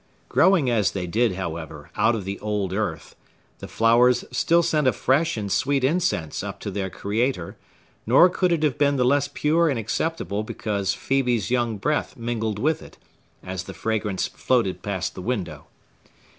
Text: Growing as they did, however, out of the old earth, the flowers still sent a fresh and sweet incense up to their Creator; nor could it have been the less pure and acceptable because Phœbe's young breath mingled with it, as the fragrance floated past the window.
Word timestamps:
Growing 0.29 0.67
as 0.67 0.93
they 0.93 1.05
did, 1.05 1.35
however, 1.35 1.91
out 1.95 2.15
of 2.15 2.25
the 2.25 2.39
old 2.39 2.73
earth, 2.73 3.15
the 3.59 3.67
flowers 3.67 4.25
still 4.31 4.63
sent 4.63 4.87
a 4.87 4.91
fresh 4.91 5.37
and 5.37 5.51
sweet 5.51 5.83
incense 5.83 6.41
up 6.41 6.59
to 6.59 6.71
their 6.71 6.89
Creator; 6.89 7.55
nor 8.07 8.27
could 8.27 8.51
it 8.51 8.63
have 8.63 8.79
been 8.79 8.95
the 8.95 9.05
less 9.05 9.27
pure 9.31 9.69
and 9.69 9.77
acceptable 9.77 10.41
because 10.43 10.95
Phœbe's 10.95 11.51
young 11.51 11.77
breath 11.77 12.17
mingled 12.17 12.57
with 12.57 12.81
it, 12.81 12.97
as 13.43 13.65
the 13.65 13.75
fragrance 13.75 14.25
floated 14.27 14.81
past 14.81 15.13
the 15.13 15.21
window. 15.21 15.67